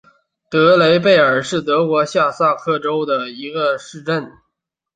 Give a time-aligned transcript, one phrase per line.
[0.49, 4.31] 德雷贝尔是德国下萨克森州的一个市镇。